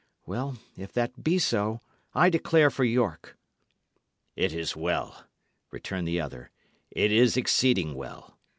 [0.25, 1.79] Well, if that be so,
[2.15, 3.37] I declare for York."
[4.35, 5.25] "It is well,"
[5.69, 6.49] returned the other;
[6.89, 8.39] "it is exceeding well.